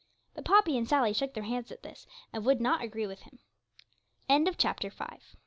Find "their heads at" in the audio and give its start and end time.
1.35-1.83